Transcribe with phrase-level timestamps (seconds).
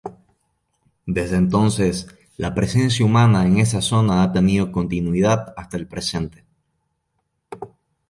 [1.05, 6.43] Desde entonces, la presencia humana en esa zona ha tenido continuidad hasta el presente.